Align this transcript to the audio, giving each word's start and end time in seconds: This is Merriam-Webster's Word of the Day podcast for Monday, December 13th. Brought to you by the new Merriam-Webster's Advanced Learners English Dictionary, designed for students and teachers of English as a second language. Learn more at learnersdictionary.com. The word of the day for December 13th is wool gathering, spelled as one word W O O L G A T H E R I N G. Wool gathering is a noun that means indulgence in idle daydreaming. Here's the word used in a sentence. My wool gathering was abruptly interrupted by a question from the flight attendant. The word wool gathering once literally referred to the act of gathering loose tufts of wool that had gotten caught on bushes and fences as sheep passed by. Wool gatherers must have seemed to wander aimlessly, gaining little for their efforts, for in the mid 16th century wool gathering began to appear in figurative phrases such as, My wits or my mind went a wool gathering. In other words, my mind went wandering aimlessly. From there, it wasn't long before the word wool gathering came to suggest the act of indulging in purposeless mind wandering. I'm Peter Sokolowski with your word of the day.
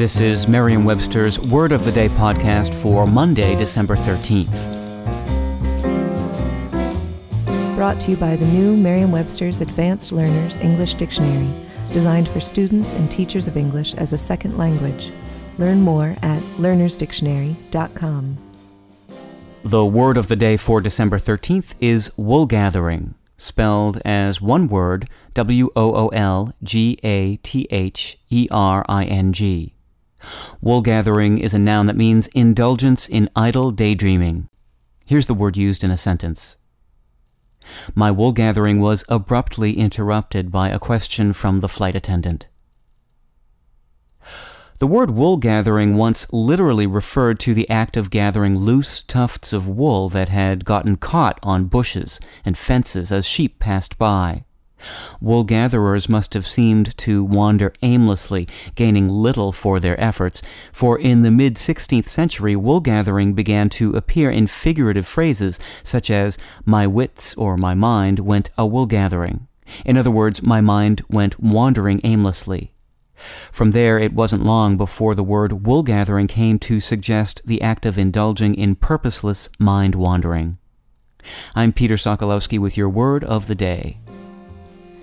This 0.00 0.18
is 0.18 0.48
Merriam-Webster's 0.48 1.38
Word 1.38 1.72
of 1.72 1.84
the 1.84 1.92
Day 1.92 2.08
podcast 2.08 2.72
for 2.72 3.04
Monday, 3.04 3.54
December 3.54 3.96
13th. 3.96 4.46
Brought 7.76 8.00
to 8.00 8.12
you 8.12 8.16
by 8.16 8.34
the 8.34 8.46
new 8.46 8.78
Merriam-Webster's 8.78 9.60
Advanced 9.60 10.10
Learners 10.10 10.56
English 10.56 10.94
Dictionary, 10.94 11.50
designed 11.92 12.30
for 12.30 12.40
students 12.40 12.94
and 12.94 13.10
teachers 13.10 13.46
of 13.46 13.58
English 13.58 13.92
as 13.92 14.14
a 14.14 14.16
second 14.16 14.56
language. 14.56 15.10
Learn 15.58 15.82
more 15.82 16.16
at 16.22 16.40
learnersdictionary.com. 16.56 18.38
The 19.64 19.84
word 19.84 20.16
of 20.16 20.28
the 20.28 20.36
day 20.36 20.56
for 20.56 20.80
December 20.80 21.18
13th 21.18 21.74
is 21.78 22.10
wool 22.16 22.46
gathering, 22.46 23.16
spelled 23.36 24.00
as 24.06 24.40
one 24.40 24.66
word 24.66 25.10
W 25.34 25.68
O 25.76 25.94
O 25.94 26.08
L 26.08 26.54
G 26.62 26.98
A 27.04 27.36
T 27.42 27.68
H 27.70 28.18
E 28.30 28.48
R 28.50 28.82
I 28.88 29.04
N 29.04 29.34
G. 29.34 29.74
Wool 30.60 30.82
gathering 30.82 31.38
is 31.38 31.54
a 31.54 31.58
noun 31.58 31.86
that 31.86 31.96
means 31.96 32.26
indulgence 32.28 33.08
in 33.08 33.30
idle 33.34 33.70
daydreaming. 33.70 34.48
Here's 35.06 35.26
the 35.26 35.34
word 35.34 35.56
used 35.56 35.82
in 35.82 35.90
a 35.90 35.96
sentence. 35.96 36.56
My 37.94 38.10
wool 38.10 38.32
gathering 38.32 38.80
was 38.80 39.04
abruptly 39.08 39.78
interrupted 39.78 40.50
by 40.50 40.68
a 40.68 40.78
question 40.78 41.32
from 41.32 41.60
the 41.60 41.68
flight 41.68 41.94
attendant. 41.94 42.48
The 44.78 44.86
word 44.86 45.10
wool 45.10 45.36
gathering 45.36 45.98
once 45.98 46.26
literally 46.32 46.86
referred 46.86 47.38
to 47.40 47.52
the 47.52 47.68
act 47.68 47.98
of 47.98 48.08
gathering 48.08 48.58
loose 48.58 49.02
tufts 49.02 49.52
of 49.52 49.68
wool 49.68 50.08
that 50.08 50.30
had 50.30 50.64
gotten 50.64 50.96
caught 50.96 51.38
on 51.42 51.66
bushes 51.66 52.18
and 52.46 52.56
fences 52.56 53.12
as 53.12 53.26
sheep 53.26 53.58
passed 53.58 53.98
by. 53.98 54.44
Wool 55.20 55.44
gatherers 55.44 56.08
must 56.08 56.34
have 56.34 56.46
seemed 56.46 56.96
to 56.98 57.22
wander 57.24 57.72
aimlessly, 57.82 58.48
gaining 58.74 59.08
little 59.08 59.52
for 59.52 59.78
their 59.78 60.00
efforts, 60.00 60.42
for 60.72 60.98
in 60.98 61.22
the 61.22 61.30
mid 61.30 61.56
16th 61.56 62.08
century 62.08 62.56
wool 62.56 62.80
gathering 62.80 63.34
began 63.34 63.68
to 63.70 63.96
appear 63.96 64.30
in 64.30 64.46
figurative 64.46 65.06
phrases 65.06 65.58
such 65.82 66.10
as, 66.10 66.38
My 66.64 66.86
wits 66.86 67.34
or 67.34 67.56
my 67.56 67.74
mind 67.74 68.20
went 68.20 68.50
a 68.56 68.66
wool 68.66 68.86
gathering. 68.86 69.46
In 69.84 69.96
other 69.96 70.10
words, 70.10 70.42
my 70.42 70.60
mind 70.60 71.02
went 71.08 71.40
wandering 71.40 72.00
aimlessly. 72.02 72.72
From 73.52 73.72
there, 73.72 73.98
it 73.98 74.14
wasn't 74.14 74.44
long 74.44 74.76
before 74.76 75.14
the 75.14 75.22
word 75.22 75.66
wool 75.66 75.82
gathering 75.82 76.26
came 76.26 76.58
to 76.60 76.80
suggest 76.80 77.42
the 77.44 77.60
act 77.60 77.84
of 77.84 77.98
indulging 77.98 78.54
in 78.54 78.76
purposeless 78.76 79.48
mind 79.58 79.94
wandering. 79.94 80.58
I'm 81.54 81.72
Peter 81.72 81.96
Sokolowski 81.96 82.58
with 82.58 82.78
your 82.78 82.88
word 82.88 83.22
of 83.22 83.46
the 83.46 83.54
day. 83.54 83.98